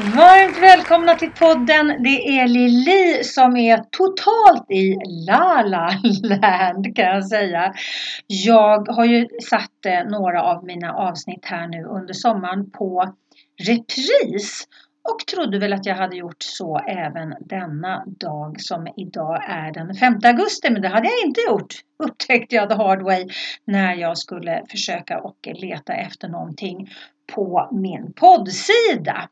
[0.00, 1.86] Varmt välkomna till podden.
[2.02, 5.90] Det är Lili som är totalt i la-la
[6.22, 7.74] land kan jag säga.
[8.26, 13.14] Jag har ju satt eh, några av mina avsnitt här nu under sommaren på
[13.68, 14.64] repris
[15.10, 19.94] och trodde väl att jag hade gjort så även denna dag som idag är den
[19.94, 21.74] 5 augusti men det hade jag inte gjort
[22.04, 23.26] upptäckte jag the hard way
[23.64, 26.88] när jag skulle försöka och leta efter någonting
[27.34, 29.28] på min poddsida.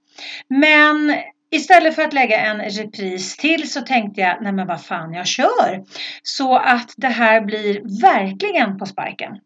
[0.48, 1.16] Men
[1.50, 5.27] Istället för att lägga en repris till så tänkte jag, nej men vad fan jag
[5.27, 5.84] kör.
[6.22, 9.38] Så att det här blir verkligen på sparken.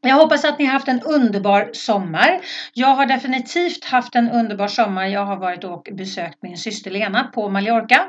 [0.00, 2.40] Jag hoppas att ni har haft en underbar sommar.
[2.72, 5.06] Jag har definitivt haft en underbar sommar.
[5.06, 8.04] Jag har varit och besökt min syster Lena på Mallorca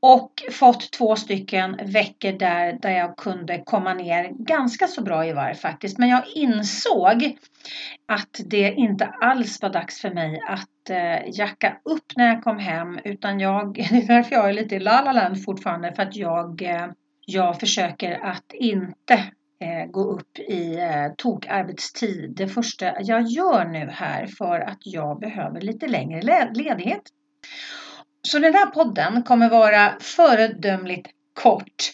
[0.00, 5.32] och fått två stycken veckor där, där jag kunde komma ner ganska så bra i
[5.32, 5.98] varv faktiskt.
[5.98, 7.36] Men jag insåg
[8.06, 12.58] att det inte alls var dags för mig att eh, jacka upp när jag kom
[12.58, 16.02] hem utan jag, det är därför jag är lite i la la land fortfarande för
[16.02, 16.86] att jag, eh,
[17.26, 19.14] jag försöker att inte
[19.60, 22.34] eh, gå upp i eh, tokarbetstid.
[22.36, 27.02] Det första jag gör nu här för att jag behöver lite längre ledighet.
[28.28, 31.92] Så den här podden kommer vara föredömligt kort.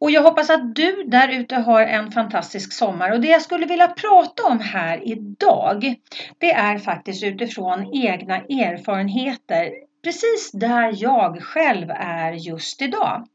[0.00, 3.10] Och jag hoppas att du där ute har en fantastisk sommar.
[3.10, 5.94] Och det jag skulle vilja prata om här idag,
[6.38, 9.70] det är faktiskt utifrån egna erfarenheter.
[10.04, 13.26] Precis där jag själv är just idag.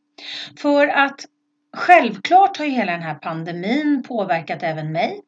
[0.57, 1.25] För att
[1.77, 5.21] Självklart har ju hela den här pandemin påverkat även mig.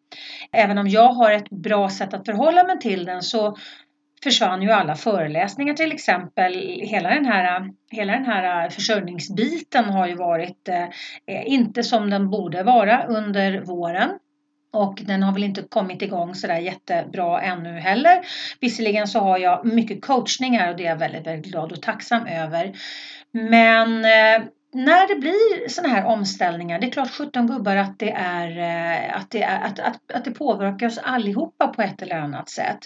[0.51, 3.57] Även om jag har ett bra sätt att förhålla mig till den så
[4.23, 6.53] försvann ju alla föreläsningar till exempel.
[6.81, 10.87] Hela den här, hela den här försörjningsbiten har ju varit eh,
[11.45, 14.09] inte som den borde vara under våren.
[14.73, 18.21] Och den har väl inte kommit igång sådär jättebra ännu heller.
[18.59, 21.81] Visserligen så har jag mycket coachning här och det är jag väldigt, väldigt glad och
[21.81, 22.73] tacksam över.
[23.31, 28.11] Men eh, när det blir sådana här omställningar, det är klart 17 gubbar att det,
[28.11, 32.15] är, eh, att, det är, att, att, att det påverkar oss allihopa på ett eller
[32.15, 32.79] annat sätt.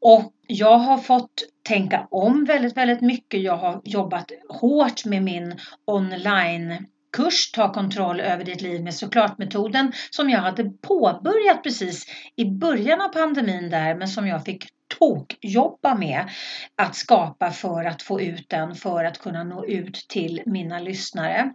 [0.00, 3.42] Och jag har fått tänka om väldigt, väldigt mycket.
[3.42, 6.86] Jag har jobbat hårt med min online
[7.16, 12.06] kurs Ta kontroll över ditt liv med såklart-metoden som jag hade påbörjat precis
[12.36, 14.66] i början av pandemin där men som jag fick
[14.98, 16.30] tokjobba med
[16.76, 21.52] att skapa för att få ut den för att kunna nå ut till mina lyssnare.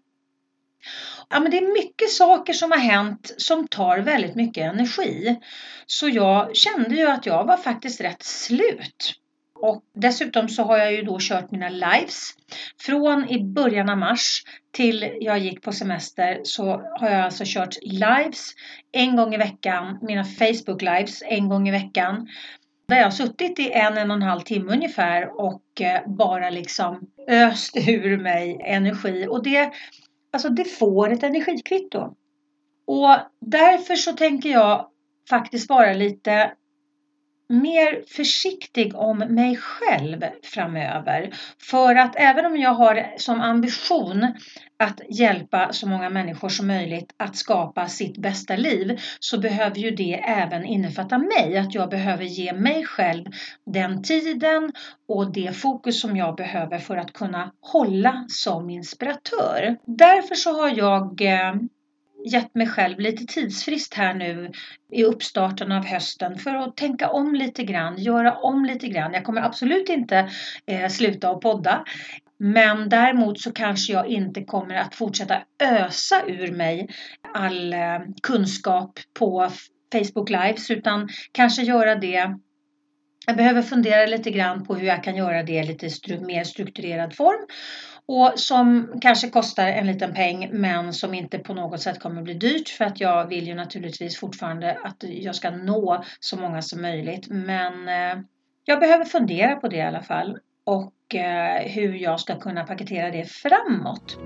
[1.29, 5.39] Ja, men det är mycket saker som har hänt som tar väldigt mycket energi.
[5.85, 9.13] Så jag kände ju att jag var faktiskt rätt slut.
[9.63, 12.31] Och dessutom så har jag ju då kört mina lives.
[12.81, 16.65] Från i början av mars till jag gick på semester så
[16.99, 18.51] har jag alltså kört lives
[18.91, 19.99] en gång i veckan.
[20.01, 22.27] Mina Facebook lives en gång i veckan.
[22.93, 26.49] Där jag har suttit i en, en och en halv timme ungefär och eh, bara
[26.49, 29.27] liksom öst ur mig energi.
[29.29, 29.71] Och det,
[30.33, 32.15] alltså det får ett energikvitto.
[32.87, 34.87] Och därför så tänker jag
[35.29, 36.51] faktiskt vara lite
[37.49, 41.33] mer försiktig om mig själv framöver.
[41.61, 44.33] För att även om jag har som ambition
[44.79, 49.91] att hjälpa så många människor som möjligt att skapa sitt bästa liv så behöver ju
[49.91, 51.57] det även innefatta mig.
[51.57, 53.25] Att jag behöver ge mig själv
[53.65, 54.71] den tiden
[55.07, 59.77] och det fokus som jag behöver för att kunna hålla som inspiratör.
[59.85, 61.53] Därför så har jag eh,
[62.25, 64.51] gett mig själv lite tidsfrist här nu
[64.91, 69.13] i uppstarten av hösten för att tänka om lite grann, göra om lite grann.
[69.13, 70.29] Jag kommer absolut inte
[70.65, 71.83] eh, sluta att podda.
[72.39, 76.87] Men däremot så kanske jag inte kommer att fortsätta ösa ur mig
[77.33, 79.49] all eh, kunskap på
[79.93, 82.35] Facebook Lives utan kanske göra det
[83.25, 85.89] jag behöver fundera lite grann på hur jag kan göra det i lite
[86.19, 87.47] mer strukturerad form
[88.07, 92.33] och som kanske kostar en liten peng men som inte på något sätt kommer bli
[92.33, 96.81] dyrt för att jag vill ju naturligtvis fortfarande att jag ska nå så många som
[96.81, 97.27] möjligt.
[97.29, 98.23] Men eh,
[98.65, 103.11] jag behöver fundera på det i alla fall och eh, hur jag ska kunna paketera
[103.11, 104.17] det framåt.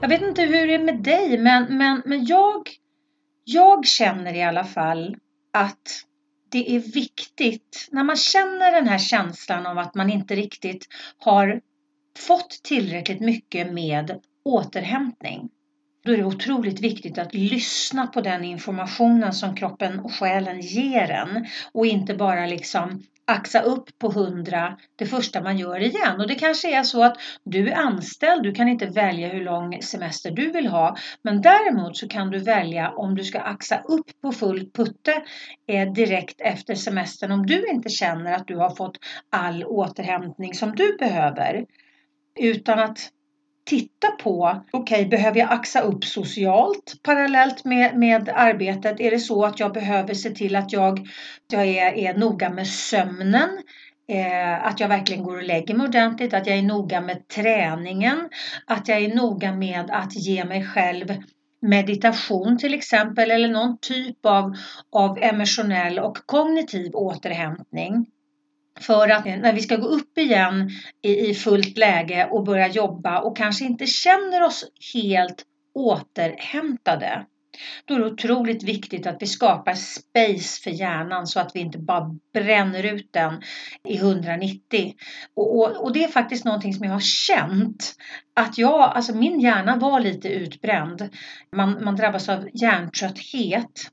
[0.00, 2.68] Jag vet inte hur det är med dig, men, men, men jag
[3.44, 5.16] jag känner i alla fall
[5.52, 6.04] att
[6.48, 10.86] det är viktigt när man känner den här känslan av att man inte riktigt
[11.18, 11.60] har
[12.18, 15.50] fått tillräckligt mycket med återhämtning.
[16.04, 21.10] Då är det otroligt viktigt att lyssna på den informationen som kroppen och själen ger
[21.10, 26.20] en och inte bara liksom axa upp på 100 det första man gör igen.
[26.20, 29.82] Och det kanske är så att du är anställd, du kan inte välja hur lång
[29.82, 30.96] semester du vill ha.
[31.22, 35.22] Men däremot så kan du välja om du ska axa upp på full putte
[35.68, 38.96] eh, direkt efter semestern om du inte känner att du har fått
[39.30, 41.66] all återhämtning som du behöver.
[42.40, 43.10] Utan att
[43.64, 49.00] titta på, okej, okay, behöver jag axa upp socialt parallellt med, med arbetet?
[49.00, 51.08] Är det så att jag behöver se till att jag,
[51.52, 53.48] jag är, är noga med sömnen?
[54.08, 58.28] Eh, att jag verkligen går och lägger mig ordentligt, att jag är noga med träningen,
[58.66, 61.14] att jag är noga med att ge mig själv
[61.66, 64.54] meditation till exempel eller någon typ av,
[64.92, 68.06] av emotionell och kognitiv återhämtning.
[68.80, 70.70] För att när vi ska gå upp igen
[71.02, 75.44] i, i fullt läge och börja jobba och kanske inte känner oss helt
[75.74, 77.26] återhämtade.
[77.84, 81.78] Då är det otroligt viktigt att vi skapar space för hjärnan så att vi inte
[81.78, 83.42] bara bränner ut den
[83.88, 84.94] i 190.
[85.36, 87.94] Och, och, och, det är faktiskt någonting som jag har känt.
[88.34, 91.08] Att jag, alltså min hjärna var lite utbränd.
[91.56, 93.90] Man, man drabbas av hjärntrötthet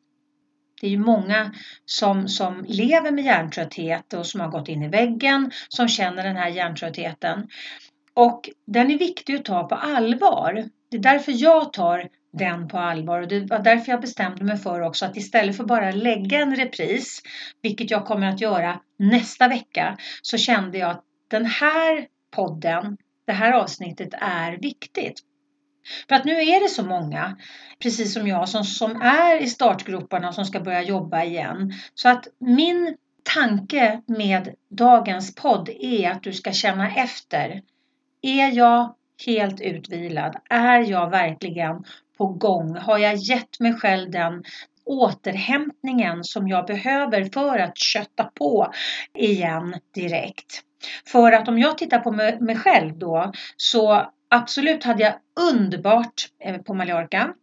[0.82, 1.54] det är ju många
[1.86, 6.36] som, som lever med hjärntrötthet och som har gått in i väggen som känner den
[6.36, 7.48] här hjärntröttheten.
[8.14, 10.66] Och den är viktig att ta på allvar.
[10.90, 14.58] Det är därför jag tar den på allvar och det var därför jag bestämde mig
[14.58, 17.22] för också att istället för bara lägga en repris,
[17.62, 23.34] vilket jag kommer att göra nästa vecka, så kände jag att den här podden, det
[23.34, 25.20] här avsnittet är viktigt.
[26.10, 27.38] För att nu är det så många,
[27.80, 31.74] precis som jag, som, som är i startgroparna och som ska börja jobba igen.
[31.96, 37.62] Så att min tanke med dagens podd är att du ska känna efter.
[38.22, 38.96] Är jag
[39.26, 40.36] helt utvilad?
[40.50, 41.84] Är jag verkligen
[42.18, 42.76] på gång?
[42.78, 44.44] Har jag gett mig själv den
[44.86, 48.74] återhämtningen som jag behöver för att kötta på
[49.14, 50.62] igen direkt?
[51.08, 55.14] För att om jag tittar på mig själv då så Absolut hade jag
[55.50, 57.34] underbart eh, på Mallorca.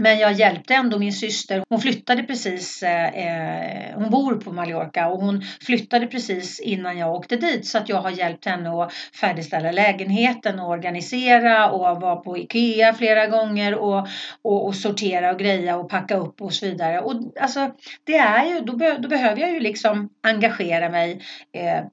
[0.00, 1.64] Men jag hjälpte ändå min syster.
[1.68, 7.14] Hon flyttade precis, eh, eh, hon bor på Mallorca och hon flyttade precis innan jag
[7.14, 7.66] åkte dit.
[7.66, 12.94] Så att jag har hjälpt henne att färdigställa lägenheten och organisera och vara på Ikea
[12.94, 14.08] flera gånger och,
[14.42, 17.00] och, och, sortera och greja och packa upp och så vidare.
[17.00, 17.70] Och alltså
[18.04, 21.20] det är ju, då, be, då behöver jag ju liksom engagera mig
[21.52, 21.84] eh,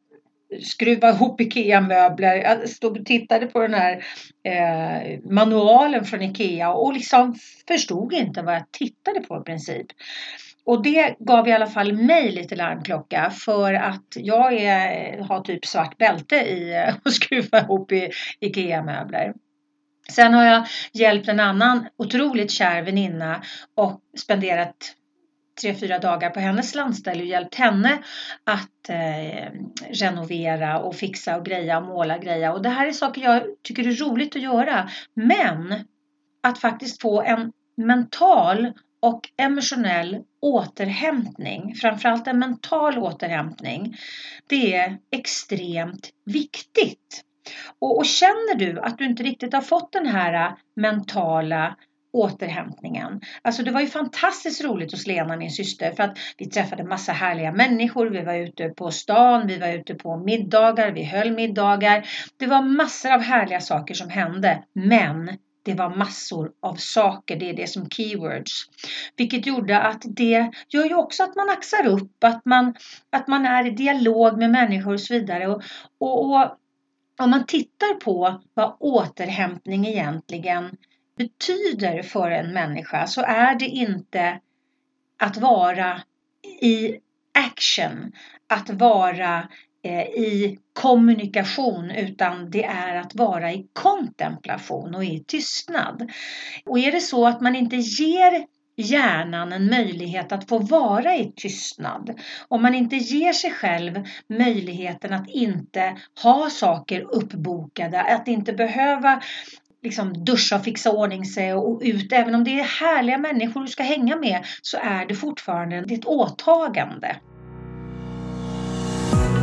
[0.64, 2.36] skruva ihop IKEA-möbler.
[2.36, 4.06] Jag stod och tittade på den här
[4.44, 7.36] eh, manualen från IKEA och liksom
[7.68, 9.88] förstod inte vad jag tittade på i princip.
[10.66, 15.66] Och det gav i alla fall mig lite larmklocka för att jag är, har typ
[15.66, 18.10] svart bälte i att skruva ihop i
[18.40, 19.34] IKEA-möbler.
[20.12, 23.44] Sen har jag hjälpt en annan otroligt kär väninna
[23.76, 24.96] och spenderat
[25.62, 28.04] tre, fyra dagar på hennes landställe och hjälpt henne
[28.44, 29.52] att eh,
[29.90, 32.54] renovera och fixa och greja och måla och greja.
[32.54, 34.90] Och det här är saker jag tycker är roligt att göra.
[35.14, 35.76] Men
[36.44, 43.98] att faktiskt få en mental och emotionell återhämtning, framförallt en mental återhämtning,
[44.48, 47.24] det är extremt viktigt.
[47.80, 51.76] Och, och, känner du att du inte riktigt har fått den här eh, mentala
[52.12, 53.22] återhämtningen.
[53.42, 57.12] Alltså det var ju fantastiskt roligt hos Lena, min syster, för att vi träffade massa
[57.12, 58.10] härliga människor.
[58.10, 62.08] Vi var ute på stan, vi var ute på middagar, vi höll middagar.
[62.38, 67.50] Det var massor av härliga saker som hände, men det var massor av saker, det
[67.50, 68.52] är det som keywords.
[69.16, 72.76] Vilket gjorde att det gör ju också att man axar upp, att man,
[73.10, 75.48] att man är i dialog med människor och så vidare.
[75.48, 75.62] Och,
[76.00, 76.56] och, och
[77.20, 80.78] om man tittar på vad återhämtning egentligen
[81.20, 84.40] betyder för en människa så är det inte
[85.18, 86.02] att vara
[86.62, 86.98] i
[87.32, 88.12] action,
[88.48, 89.50] att vara
[89.84, 96.12] eh, i kommunikation utan det är att vara i kontemplation och i tystnad.
[96.66, 98.46] Och är det så att man inte ger
[98.76, 102.20] hjärnan en möjlighet att få vara i tystnad.
[102.48, 109.22] Om man inte ger sig själv möjligheten att inte ha saker uppbokade, att inte behöva
[109.84, 112.14] liksom duscha och fixa ordning sig och ut.
[112.14, 116.06] Även om det är härliga människor du ska hänga med så är det fortfarande ett
[116.06, 117.16] åtagande.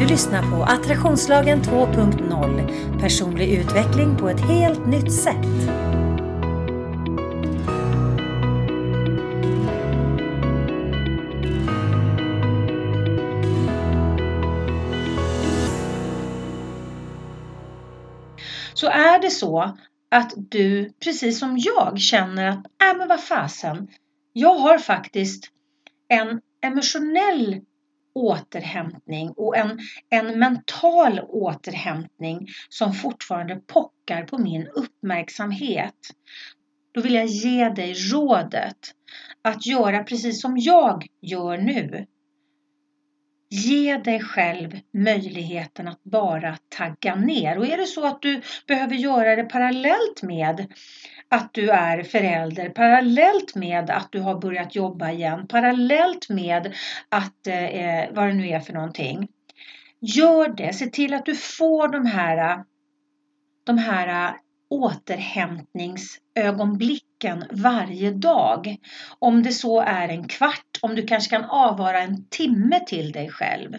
[0.00, 5.46] Du lyssnar på Attraktionslagen 2.0 Personlig utveckling på ett helt nytt sätt.
[18.74, 19.76] Så är det så
[20.08, 23.88] att du, precis som jag, känner att, äh men vad fasen,
[24.32, 25.50] jag har faktiskt
[26.08, 27.60] en emotionell
[28.14, 29.78] återhämtning och en,
[30.10, 35.94] en mental återhämtning som fortfarande pockar på min uppmärksamhet.
[36.92, 38.78] Då vill jag ge dig rådet
[39.42, 42.06] att göra precis som jag gör nu.
[43.48, 47.58] Ge dig själv möjligheten att bara tagga ner.
[47.58, 50.66] Och är det så att du behöver göra det parallellt med
[51.28, 56.74] att du är förälder, parallellt med att du har börjat jobba igen, parallellt med
[57.08, 59.28] att eh, eh vad det nu är för någonting.
[60.00, 62.64] Gör det, se till att du får de här,
[63.64, 64.36] de här
[64.70, 67.06] återhämtningsögonblicken
[67.50, 68.76] varje dag.
[69.18, 73.28] Om det så är en kvart, om du kanske kan avvara en timme till dig
[73.28, 73.76] själv.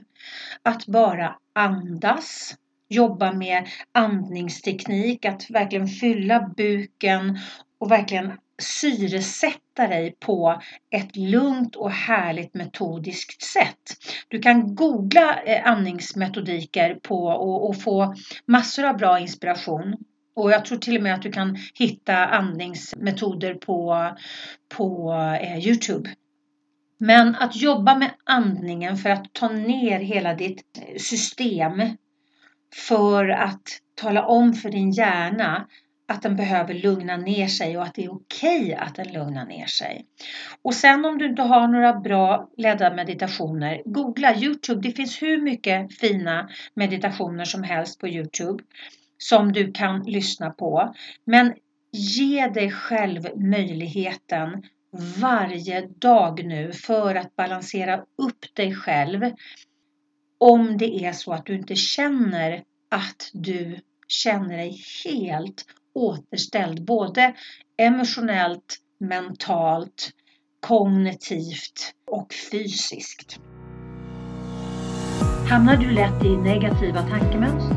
[0.63, 2.56] Att bara andas,
[2.89, 7.39] jobba med andningsteknik, att verkligen fylla buken
[7.80, 10.62] och verkligen syresätta dig på
[10.96, 13.84] ett lugnt och härligt metodiskt sätt.
[14.27, 19.96] Du kan googla eh, andningsmetodiker på och, och få massor av bra inspiration.
[20.38, 24.10] Och jag tror till och med att du kan hitta andningsmetoder på,
[24.70, 26.10] på eh, Youtube.
[26.98, 30.63] Men att jobba med andningen för att ta ner hela ditt
[30.98, 31.82] system
[32.88, 33.63] för att
[33.96, 35.67] tala om för din hjärna
[36.08, 39.46] att den behöver lugna ner sig och att det är okej okay att den lugnar
[39.46, 40.06] ner sig.
[40.62, 44.82] Och sen om du inte har några bra ledda meditationer, googla Youtube.
[44.82, 48.63] Det finns hur mycket fina meditationer som helst på Youtube
[49.18, 50.94] som du kan lyssna på.
[51.26, 51.54] Men
[51.92, 54.64] ge dig själv möjligheten
[55.18, 59.32] varje dag nu för att balansera upp dig själv.
[60.38, 67.34] Om det är så att du inte känner att du känner dig helt återställd både
[67.78, 70.10] emotionellt, mentalt,
[70.60, 73.40] kognitivt och fysiskt.
[75.50, 77.76] Hamnar du lätt i negativa tankemönster?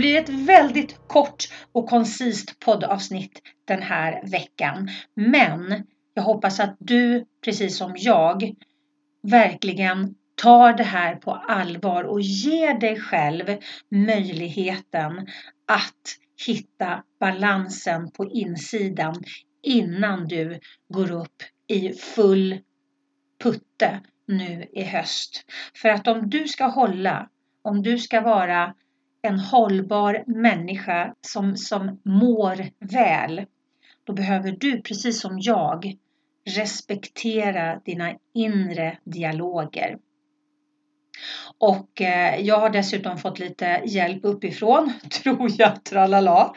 [0.00, 4.88] blir ett väldigt kort och koncist poddavsnitt den här veckan.
[5.14, 8.54] Men jag hoppas att du, precis som jag,
[9.22, 13.56] verkligen tar det här på allvar och ger dig själv
[13.90, 15.26] möjligheten
[15.66, 16.16] att
[16.46, 19.24] hitta balansen på insidan
[19.62, 22.58] innan du går upp i full
[23.42, 25.44] putte nu i höst.
[25.74, 27.28] För att om du ska hålla,
[27.62, 28.74] om du ska vara
[29.22, 33.46] en hållbar människa som, som mår väl,
[34.04, 35.96] då behöver du precis som jag
[36.56, 39.98] respektera dina inre dialoger.
[41.58, 46.54] Och eh, jag har dessutom fått lite hjälp uppifrån, tror jag, tralala,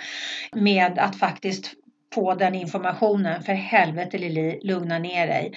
[0.51, 1.73] med att faktiskt
[2.13, 3.43] få den informationen.
[3.43, 5.53] För helvete Lili, lugna ner dig.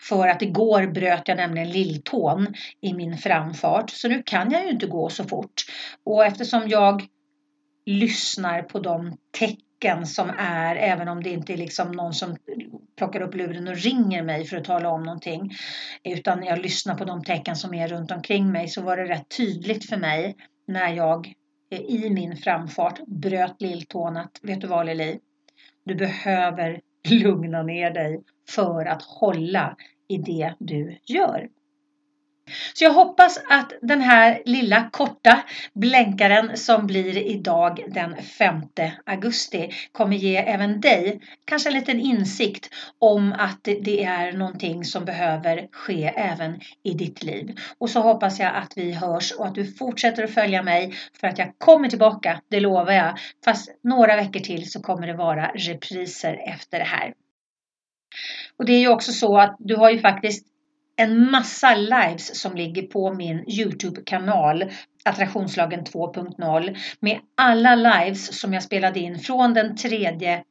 [0.00, 3.90] För att igår bröt jag nämligen lilltån i min framfart.
[3.90, 5.62] Så nu kan jag ju inte gå så fort.
[6.04, 7.06] Och eftersom jag
[7.86, 12.36] lyssnar på de tecken som är, även om det inte är liksom någon som
[12.96, 15.50] plockar upp luren och ringer mig för att tala om någonting.
[16.04, 19.36] Utan jag lyssnar på de tecken som är runt omkring mig så var det rätt
[19.36, 21.32] tydligt för mig när jag
[21.70, 25.18] eh, i min framfart bröt lilltån att vet du vad Lili?
[25.84, 29.76] Du behöver lugna ner dig för att hålla
[30.08, 31.48] i det du gör.
[32.74, 35.42] Så jag hoppas att den här lilla korta
[35.74, 38.62] blänkaren som blir idag den 5
[39.06, 45.04] augusti kommer ge även dig kanske en liten insikt om att det är någonting som
[45.04, 47.56] behöver ske även i ditt liv.
[47.78, 51.26] Och så hoppas jag att vi hörs och att du fortsätter att följa mig för
[51.26, 53.18] att jag kommer tillbaka, det lovar jag.
[53.44, 57.14] Fast några veckor till så kommer det vara repriser efter det här.
[58.56, 60.46] Och det är ju också så att du har ju faktiskt
[61.00, 64.70] en massa lives som ligger på min Youtube-kanal
[65.04, 70.42] Attraktionslagen 2.0 med alla lives som jag spelade in från den 3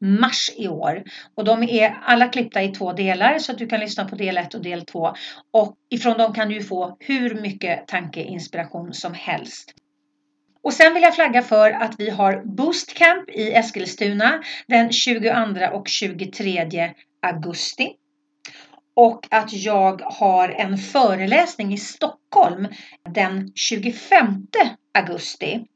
[0.00, 1.02] mars i år.
[1.34, 4.36] Och de är alla klippta i två delar så att du kan lyssna på del
[4.36, 5.14] 1 och del 2.
[5.50, 9.74] Och ifrån dem kan du få hur mycket tankeinspiration som helst.
[10.62, 15.30] Och sen vill jag flagga för att vi har Boostcamp i Eskilstuna den 22
[15.72, 16.92] och 23
[17.22, 17.96] augusti.
[18.96, 22.68] Och att jag har en föreläsning i Stockholm
[23.08, 24.46] den 25
[24.98, 25.66] augusti.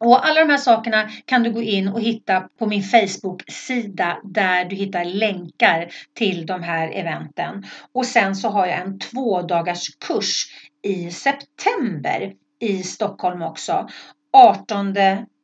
[0.00, 4.64] Och alla de här sakerna kan du gå in och hitta på min Facebook-sida där
[4.64, 7.64] du hittar länkar till de här eventen.
[7.92, 10.46] Och sen så har jag en två dagars kurs
[10.82, 13.88] i september i Stockholm också.
[14.32, 14.94] 18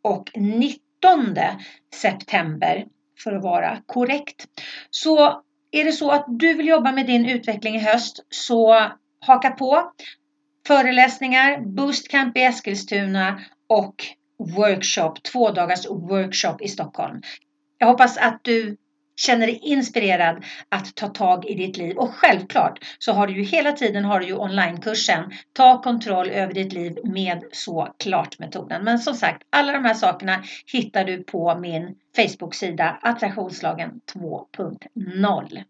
[0.03, 0.71] och 19
[1.95, 2.85] september
[3.25, 4.47] för att vara korrekt.
[4.91, 9.51] Så är det så att du vill jobba med din utveckling i höst så haka
[9.51, 9.93] på
[10.67, 13.95] föreläsningar, boostcamp i Eskilstuna och
[14.57, 17.23] workshop, två dagars workshop i Stockholm.
[17.79, 18.77] Jag hoppas att du
[19.17, 23.43] känner dig inspirerad att ta tag i ditt liv och självklart så har du ju
[23.43, 28.85] hela tiden har du ju onlinekursen Ta kontroll över ditt liv med Såklart-metoden.
[28.85, 30.43] Men som sagt, alla de här sakerna
[30.73, 35.63] hittar du på min Facebook-sida Attraktionslagen 2.0.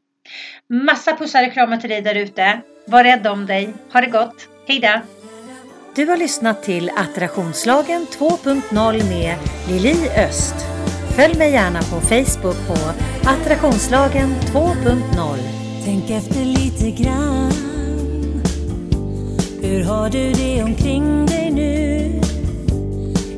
[0.68, 2.60] Massa pussar och kramar till dig där ute.
[2.86, 3.74] Var rädd om dig.
[3.92, 4.48] Ha det gott.
[4.68, 5.00] Hejdå!
[5.94, 9.36] Du har lyssnat till Attraktionslagen 2.0 med
[9.68, 10.75] Lili Öst.
[11.16, 12.76] Följ mig gärna på Facebook på
[13.24, 15.38] Attraktionslagen 2.0.
[15.84, 17.52] Tänk efter lite grann.
[19.62, 22.20] Hur har du det omkring dig nu?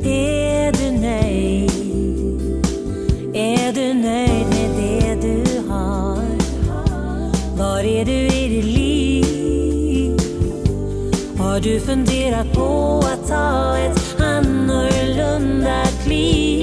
[0.05, 1.71] Är du nöjd?
[3.35, 6.23] Är du nöjd med det du har?
[7.59, 10.19] Var är du i ditt liv?
[11.39, 16.58] Har du funderat på att ta ett annorlunda kliv?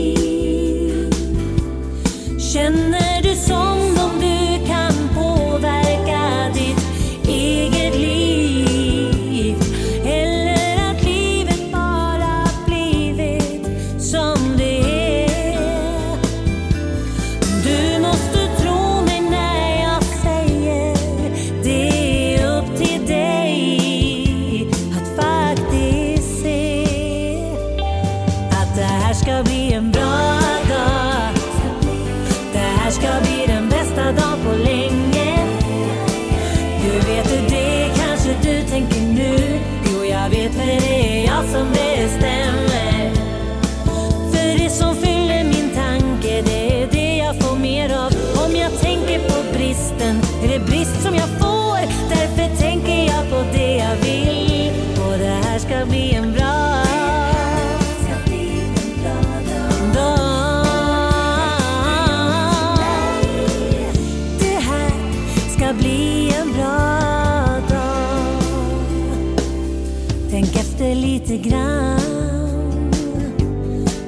[71.15, 72.91] Lite grann.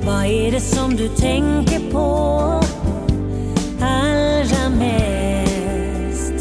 [0.06, 2.62] Vad är det som du tänker på
[3.82, 6.34] allra mest?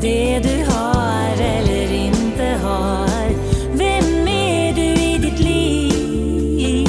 [0.00, 3.30] Det du har eller inte har.
[3.72, 6.88] Vem är du i ditt liv?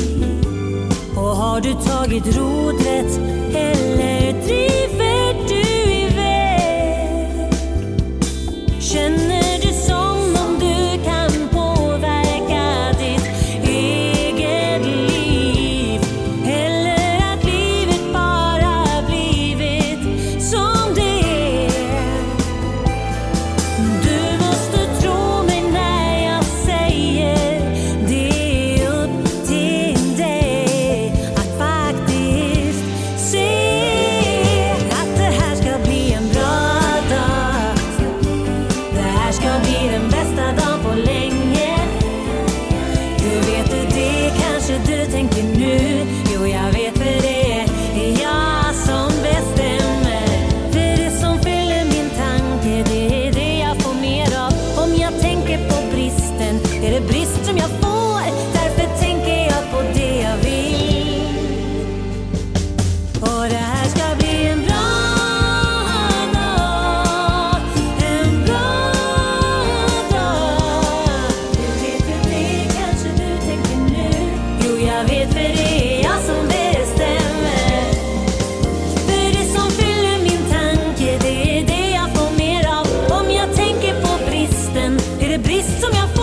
[1.16, 3.20] Och har du tagit rodret
[3.54, 7.54] eller driver du iväg?
[8.80, 9.67] Känner du
[85.48, 86.17] Cristo mi ha